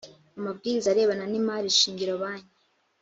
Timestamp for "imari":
1.39-1.69